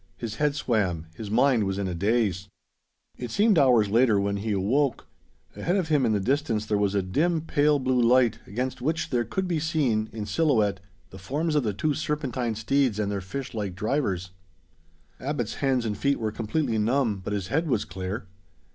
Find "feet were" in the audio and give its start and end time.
15.95-16.31